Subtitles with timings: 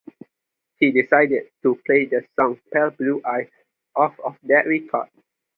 [0.79, 3.51] He decides to play the song "Pale Blue Eyes"
[3.95, 5.09] off of that record.